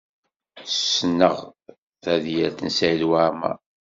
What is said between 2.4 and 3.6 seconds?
n Saɛid Waɛmaṛ.